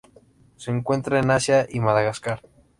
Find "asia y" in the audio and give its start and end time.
1.29-1.79